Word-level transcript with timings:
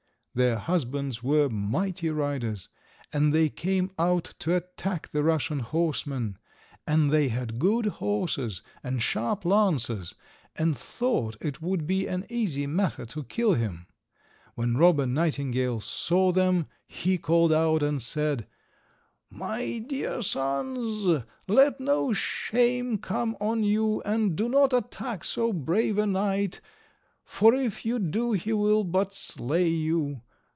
Their 0.33 0.59
husbands 0.59 1.21
were 1.21 1.49
mighty 1.49 2.09
riders, 2.09 2.69
and 3.11 3.33
they 3.33 3.49
came 3.49 3.91
out 3.99 4.33
to 4.39 4.55
attack 4.55 5.09
the 5.09 5.23
Russian 5.23 5.59
horseman; 5.59 6.37
and 6.87 7.11
they 7.11 7.27
had 7.27 7.59
good 7.59 7.87
horses 7.87 8.61
and 8.81 9.01
sharp 9.03 9.43
lances, 9.43 10.15
and 10.55 10.77
thought 10.77 11.35
it 11.41 11.61
would 11.61 11.85
be 11.85 12.07
an 12.07 12.25
easy 12.29 12.65
matter 12.65 13.05
to 13.07 13.25
kill 13.25 13.55
him. 13.55 13.87
When 14.55 14.77
Robber 14.77 15.05
Nightingale 15.05 15.81
saw 15.81 16.31
them, 16.31 16.67
he 16.87 17.17
called 17.17 17.51
out 17.51 17.83
and 17.83 18.01
said— 18.01 18.47
"My 19.29 19.79
dear 19.79 20.21
sons, 20.21 21.25
let 21.49 21.81
no 21.81 22.13
shame 22.13 22.99
come 22.99 23.35
on 23.41 23.65
you, 23.65 24.01
and 24.03 24.33
do 24.37 24.47
not 24.47 24.71
attack 24.71 25.25
so 25.25 25.51
brave 25.51 25.97
a 25.97 26.05
knight, 26.05 26.61
for 27.23 27.53
if 27.53 27.85
you 27.85 27.97
do 27.97 28.33
he 28.33 28.51
will 28.51 28.83
but 28.83 29.13
slay 29.13 29.69
you. 29.69 30.19